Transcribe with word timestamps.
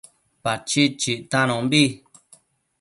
Pachid 0.43 0.91
chictanombi 1.01 1.81